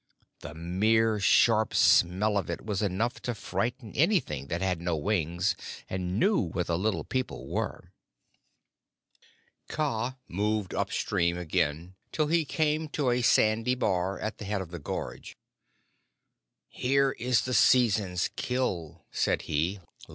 [0.39, 5.55] The mere sharp smell of it was enough to frighten anything that had no wings,
[5.87, 7.91] and knew what the Little People were.
[9.69, 14.59] Kaa moved up stream again till he came to a sandy bar at the head
[14.63, 15.37] of the gorge.
[16.67, 19.81] "Here is this season's kill," said he.